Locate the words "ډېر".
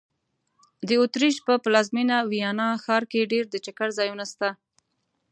3.31-3.43